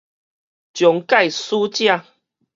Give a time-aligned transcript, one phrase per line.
[0.73, 2.03] 終界使者